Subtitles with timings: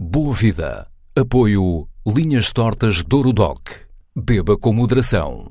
[0.00, 0.86] Boa Vida.
[1.18, 3.68] Apoio Linhas Tortas Doc.
[4.14, 5.50] Beba com moderação.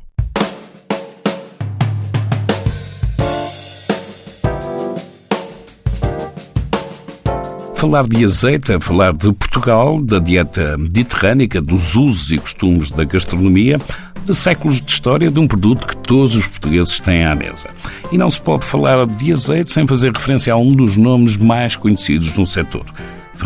[7.76, 13.04] Falar de azeite é falar de Portugal, da dieta mediterrânica, dos usos e costumes da
[13.04, 13.78] gastronomia,
[14.24, 17.70] de séculos de história de um produto que todos os portugueses têm à mesa.
[18.14, 21.76] E não se pode falar de azeite sem fazer referência a um dos nomes mais
[21.76, 22.86] conhecidos no setor.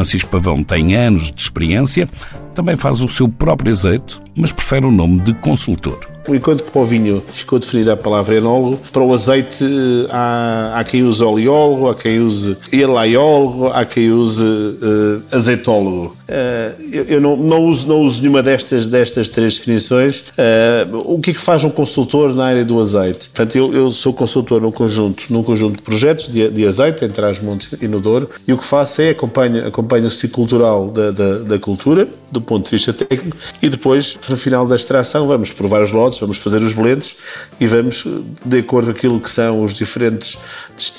[0.02, 2.10] Francisco Pavão tem anos de experiência,
[2.56, 6.11] também faz o seu próprio azeite, mas prefere o nome de consultor.
[6.28, 9.66] Enquanto que para o vinho ficou definida a palavra enólogo, para o azeite
[10.10, 16.16] há, há quem use oleólogo, há quem use elaiólogo, há quem use uh, azeitólogo.
[16.30, 20.20] Uh, eu, eu não, não, uso, não uso nenhuma destas, destas três definições.
[20.32, 23.30] Uh, o que é que faz um consultor na área do azeite?
[23.30, 27.26] Portanto, eu, eu sou consultor num conjunto, num conjunto de projetos de, de azeite, entre
[27.26, 30.88] as montes e no Douro, e o que faço é acompanho, acompanho o ciclo cultural
[30.88, 35.28] da, da, da cultura, do ponto de vista técnico, e depois, no final da extração,
[35.28, 37.16] vamos provar os lotes vamos fazer os blends
[37.60, 38.06] e vamos,
[38.46, 40.38] de acordo com aquilo que são os diferentes,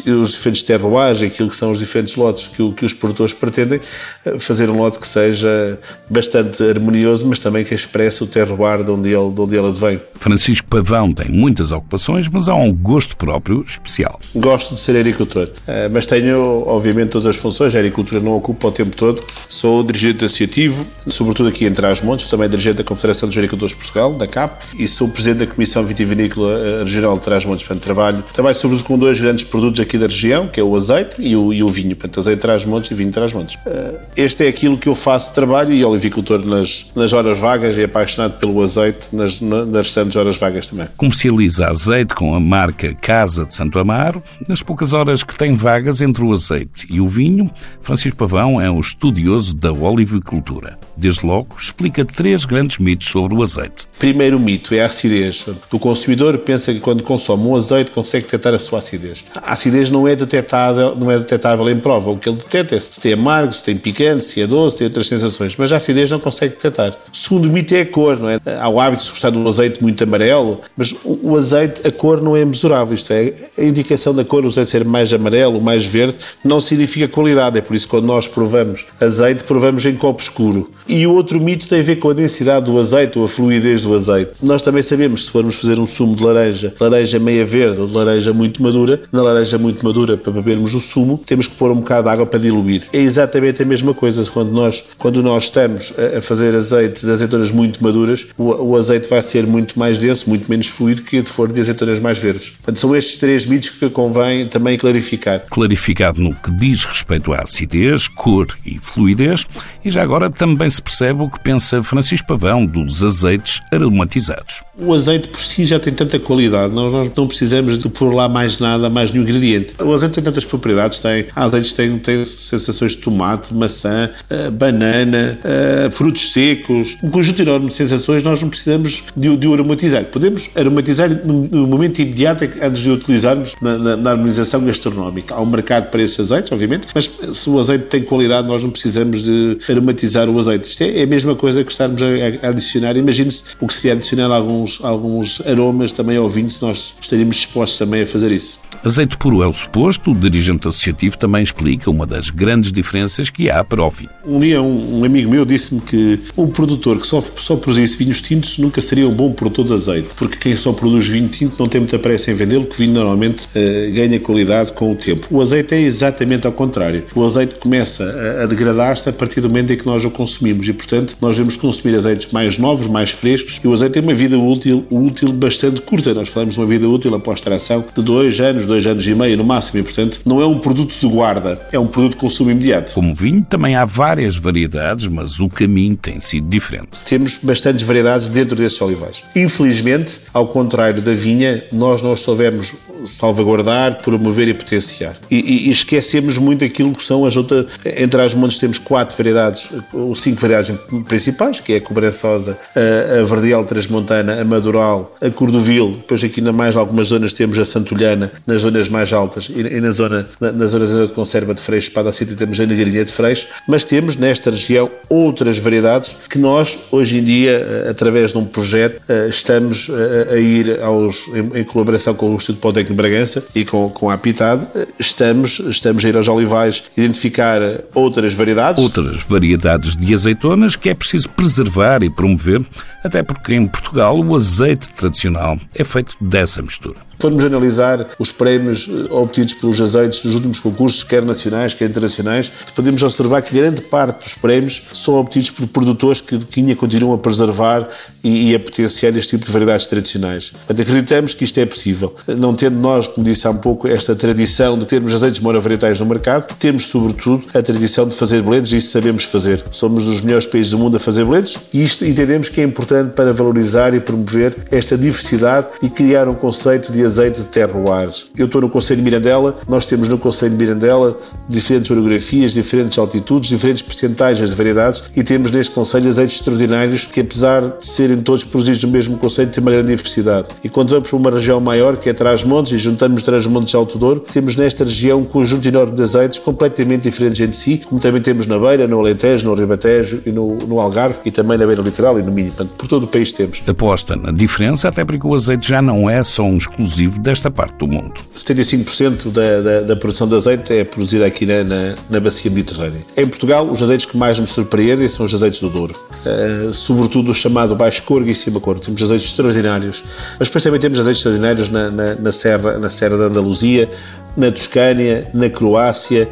[0.06, 3.80] os diferentes terroirs, aquilo que são os diferentes lotes que, que os produtores pretendem,
[4.24, 8.90] eh, fazer um lote que seja bastante harmonioso, mas também que expresse o terroir de
[8.90, 10.00] onde ele, de onde ele advém.
[10.14, 14.20] Francisco Pavão tem muitas ocupações, mas há um gosto próprio especial.
[14.34, 17.74] Gosto de ser agricultor, eh, mas tenho, obviamente, todas as funções.
[17.74, 19.22] A agricultura não ocupa o tempo todo.
[19.48, 24.12] Sou dirigente associativo, sobretudo aqui em Trás-Montes, também dirigente da Confederação dos Agricultores de Portugal,
[24.14, 27.66] da CAP, e sou presidente da Comissão Vitivinícola eh, Regional de Trás-Montes.
[27.66, 31.20] Portanto, trabalho, trabalho sobretudo com dois grandes produtos aqui da região, que é o azeite
[31.20, 31.94] e o, e o vinho.
[31.96, 33.58] Portanto, azeite Trás-Montes e vinho Trás-Montes.
[33.66, 37.76] Eh, este é aquilo que eu faço de trabalho e olivicultor nas, nas horas vagas
[37.76, 40.88] e apaixonado pelo azeite nas, nas restantes horas vagas também.
[40.96, 44.22] Comercializa azeite com a marca Casa de Santo Amaro.
[44.48, 48.70] Nas poucas horas que tem vagas entre o azeite e o vinho, Francisco Pavão é
[48.70, 50.78] um estudioso da olivicultura.
[50.96, 53.86] Desde logo, explica três grandes mitos sobre o azeite.
[54.02, 55.46] Primeiro mito é a acidez.
[55.70, 59.24] O consumidor pensa que quando consome um azeite consegue detectar a sua acidez.
[59.32, 62.10] A acidez não é detectável, não é detectável em prova.
[62.10, 64.78] O que ele detecta é se tem amargo, se tem picante, se é doce, se
[64.78, 65.54] tem outras sensações.
[65.56, 66.96] Mas a acidez não consegue detectar.
[67.12, 68.40] O segundo mito é a cor, não é?
[68.44, 72.20] Há o hábito de gostar de um azeite muito amarelo, mas o azeite, a cor
[72.20, 72.96] não é mesurável.
[72.96, 77.06] Isto é, a indicação da cor, o azeite ser mais amarelo, mais verde, não significa
[77.06, 77.56] qualidade.
[77.56, 80.72] É por isso que quando nós provamos azeite, provamos em copo escuro.
[80.88, 83.80] E o outro mito tem a ver com a densidade do azeite ou a fluidez
[83.82, 84.32] do azeite.
[84.42, 87.94] Nós também sabemos, se formos fazer um sumo de laranja, laranja meia verde ou de
[87.94, 91.76] laranja muito madura, na laranja muito madura, para bebermos o sumo, temos que pôr um
[91.76, 92.84] bocado de água para diluir.
[92.92, 97.50] É exatamente a mesma coisa quando nós, quando nós estamos a fazer azeite de azeitonas
[97.50, 101.32] muito maduras, o, o azeite vai ser muito mais denso, muito menos fluido que se
[101.32, 102.50] for de azeitonas mais verdes.
[102.50, 105.44] Portanto, são estes três mitos que convém também clarificar.
[105.50, 109.46] Clarificado no que diz respeito à acidez, cor e fluidez,
[109.84, 114.62] e já agora também se percebe o que pensa Francisco Pavão dos azeites aromatizados.
[114.78, 118.28] O azeite por si já tem tanta qualidade, nós, nós não precisamos de pôr lá
[118.28, 119.74] mais nada, mais nenhum ingrediente.
[119.82, 125.38] O azeite tem tantas propriedades, tem, azeites têm, têm sensações de tomate, maçã, uh, banana,
[125.40, 130.04] uh, frutos secos, um conjunto enorme de sensações, nós não precisamos de, de o aromatizar.
[130.04, 135.34] Podemos aromatizar no, no momento imediato antes de o utilizarmos na, na, na, harmonização gastronómica.
[135.34, 138.70] Há um mercado para esses azeites, obviamente, mas se o azeite tem qualidade, nós não
[138.70, 140.70] precisamos de aromatizar o azeite.
[140.70, 142.96] Isto é, é a mesma coisa que estarmos a, a adicionar.
[142.96, 147.78] Imagine-se o que seria adicionar alguns, alguns aromas também ao vinho, se nós estaríamos dispostos
[147.78, 148.58] também a fazer isso.
[148.84, 153.48] Azeite puro é o suposto, o dirigente associativo também explica uma das grandes diferenças que
[153.48, 154.10] há para o vinho.
[154.26, 158.20] Um dia um, um amigo meu disse-me que um produtor que só, só produzisse vinhos
[158.20, 161.68] tintos nunca seria um bom produtor de azeite, porque quem só produz vinho tinto não
[161.68, 165.28] tem muita pressa em vendê-lo, que o vinho normalmente uh, ganha qualidade com o tempo.
[165.30, 167.04] O azeite é exatamente ao contrário.
[167.14, 170.66] O azeite começa a, a degradar-se a partir do momento em que nós o consumimos
[170.68, 174.14] e, portanto, nós devemos consumir azeites mais novos, mais frescos e o azeite tem uma
[174.14, 176.14] vida útil, útil bastante curta.
[176.14, 179.36] Nós falamos de uma vida útil após extração de dois anos, dois anos e meio
[179.36, 182.50] no máximo, e portanto não é um produto de guarda, é um produto de consumo
[182.50, 182.92] imediato.
[182.92, 186.98] Como vinho, também há várias variedades, mas o caminho tem sido diferente.
[187.04, 189.22] Temos bastantes variedades dentro desses olivais.
[189.34, 192.72] Infelizmente, ao contrário da vinha, nós não soubemos
[193.04, 195.16] salvaguardar, promover e potenciar.
[195.30, 197.66] E, e, e esquecemos muito aquilo que são as outras.
[197.84, 200.76] Entre as montes temos quatro variedades, ou cinco variedades
[201.08, 206.40] principais, que é a cobrançosa, a, a verdial transmontana, a madural, a cordovil, depois aqui
[206.40, 210.28] na mais algumas zonas temos a santolhana, nas zonas mais altas, e, e na zona,
[210.40, 213.84] na, na zona de conserva de freixo, espada cita, temos a negrinha de freixo, mas
[213.84, 219.02] temos nesta região outras variedades que nós, hoje em dia, eh, através de um projeto,
[219.08, 223.08] eh, estamos a, eh, a ir aos, em, em colaboração com o Instituto Politécnico de
[223.08, 224.66] Bragança e com, com a Apitade,
[224.98, 227.60] estamos, estamos a ir aos olivais identificar
[227.94, 228.82] outras variedades.
[228.82, 232.62] Outras variedades de azeitonas que é preciso preservar e promover,
[233.02, 238.88] até porque em Portugal o azeite tradicional é feito dessa mistura formos analisar os prémios
[238.90, 243.80] eh, obtidos pelos azeites dos últimos concursos, quer nacionais, quer internacionais, podemos observar que grande
[243.80, 247.88] parte dos prémios são obtidos por produtores que, ainda continuam a preservar
[248.24, 250.50] e, e, a potenciar este tipo de variedades tradicionais.
[250.50, 252.14] Portanto, acreditamos que isto é possível.
[252.26, 256.06] Não tendo nós, como disse há um pouco, esta tradição de termos azeites monovarietais no
[256.06, 259.62] mercado, temos, sobretudo, a tradição de fazer blends e isso sabemos fazer.
[259.70, 263.14] Somos dos melhores países do mundo a fazer blends e isto entendemos que é importante
[263.14, 268.26] para valorizar e promover esta diversidade e criar um conceito de azeite de terroirs.
[268.36, 272.98] Eu estou no Conselho de Mirandela, nós temos no Conselho de Mirandela diferentes orografias, diferentes
[272.98, 278.22] altitudes, diferentes percentagens de variedades e temos neste Conselho azeites extraordinários que, apesar de serem
[278.22, 280.48] todos produzidos no mesmo Conselho, têm uma grande diversidade.
[280.64, 284.20] E quando vamos para uma região maior, que é Trás-Montes, e juntamos Trás-Montes Alto Douro,
[284.20, 288.46] temos nesta região um conjunto enorme de azeites completamente diferentes entre si, como também temos
[288.46, 292.18] na Beira, no Alentejo, no Ribatejo e no, no Algarve e também na Beira Litoral
[292.18, 292.48] e no Minho.
[292.48, 293.62] Portanto, por todo o país temos.
[293.66, 297.76] Aposta na diferença, até porque o azeite já não é só um exclusivo desta parte
[297.78, 298.14] do mundo.
[298.36, 303.00] 75% da, da, da, produção de azeite é produzida aqui na, na, na, bacia mediterrânea.
[303.16, 305.94] Em Portugal, os azeites que mais me surpreendem são os azeites do Douro.
[306.24, 308.80] Uh, sobretudo o chamado baixo corgo e cima corgo.
[308.80, 310.02] Temos azeites extraordinários.
[310.38, 313.90] Mas depois também temos azeites extraordinários na, na, na, serra, na Serra da Andaluzia,
[314.36, 316.28] na Toscânia, na Croácia,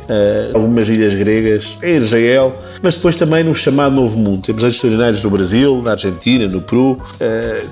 [0.54, 4.42] algumas ilhas gregas, em Israel, mas depois também no chamado Novo Mundo.
[4.42, 6.98] Temos azeites extraordinários no Brasil, na Argentina, no Peru, uh,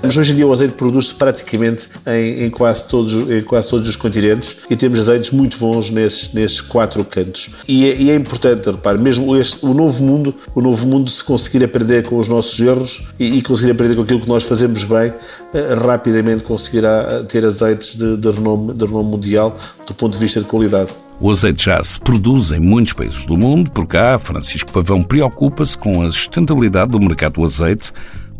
[0.01, 3.87] mas hoje em dia o azeite produz-se praticamente em, em, quase todos, em quase todos
[3.87, 7.49] os continentes e temos azeites muito bons nesses, nesses quatro cantos.
[7.67, 11.23] E é, e é importante, repare, mesmo este, o Novo Mundo, o Novo Mundo se
[11.23, 14.83] conseguir aprender com os nossos erros e, e conseguir aprender com aquilo que nós fazemos
[14.83, 20.18] bem, uh, rapidamente conseguirá ter azeites de, de, renome, de renome mundial do ponto de
[20.19, 20.91] de vista de qualidade.
[21.19, 25.77] O azeite já se produz em muitos países do mundo, por cá, Francisco Pavão preocupa-se
[25.77, 27.91] com a sustentabilidade do mercado do azeite,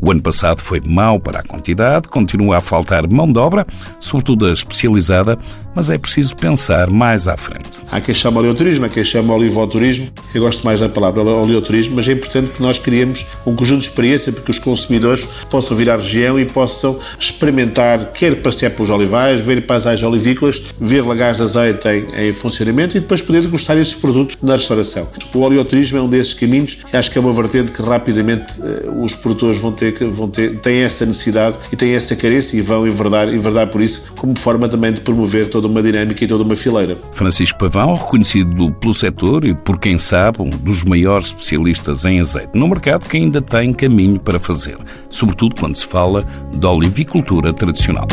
[0.02, 3.68] o ano passado foi mau para a quantidade, continua a faltar mão de obra,
[4.00, 5.38] sobretudo a especializada,
[5.80, 7.80] mas é preciso pensar mais à frente.
[7.90, 10.10] Há quem chama oleoturismo, há quem chama olivoturismo.
[10.36, 13.88] Eu gosto mais da palavra oleoturismo, mas é importante que nós criemos um conjunto de
[13.88, 18.90] experiência para que os consumidores possam vir à região e possam experimentar, quer passear pelos
[18.90, 23.76] olivais, ver paisagens olivícolas, ver lagares de azeite em, em funcionamento e depois poder gostar
[23.76, 25.08] desses produtos na restauração.
[25.34, 29.02] O oleoturismo é um desses caminhos e acho que é uma vertente que rapidamente uh,
[29.02, 32.86] os produtores vão ter vão ter, têm essa necessidade e têm essa carência e vão
[32.86, 36.56] enverdar, enverdar por isso, como forma também de promover toda uma dinâmica e toda uma
[36.56, 36.98] fileira.
[37.12, 42.50] Francisco Pavão, reconhecido pelo setor e por quem sabe, um dos maiores especialistas em azeite
[42.54, 44.78] no mercado, que ainda tem caminho para fazer,
[45.10, 46.24] sobretudo quando se fala
[46.56, 48.08] da olivicultura tradicional.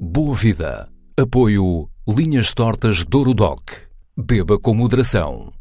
[0.00, 0.88] Boa Vida.
[1.18, 3.70] Apoio Linhas Tortas Douro Doc.
[4.16, 5.52] Beba com moderação.